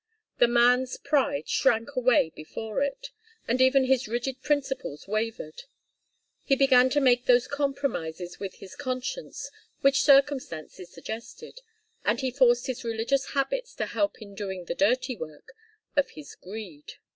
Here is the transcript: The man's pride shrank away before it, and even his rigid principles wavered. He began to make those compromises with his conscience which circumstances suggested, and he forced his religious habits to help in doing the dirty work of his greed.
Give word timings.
The 0.39 0.47
man's 0.47 0.97
pride 0.97 1.47
shrank 1.47 1.95
away 1.95 2.31
before 2.31 2.81
it, 2.81 3.11
and 3.47 3.61
even 3.61 3.83
his 3.83 4.07
rigid 4.07 4.41
principles 4.41 5.07
wavered. 5.07 5.65
He 6.43 6.55
began 6.55 6.89
to 6.89 6.99
make 6.99 7.25
those 7.27 7.47
compromises 7.47 8.39
with 8.39 8.55
his 8.55 8.75
conscience 8.75 9.51
which 9.81 10.01
circumstances 10.01 10.89
suggested, 10.91 11.61
and 12.03 12.19
he 12.19 12.31
forced 12.31 12.65
his 12.65 12.83
religious 12.83 13.33
habits 13.33 13.75
to 13.75 13.85
help 13.85 14.19
in 14.19 14.33
doing 14.33 14.65
the 14.65 14.73
dirty 14.73 15.15
work 15.15 15.53
of 15.95 16.09
his 16.09 16.33
greed. 16.33 16.93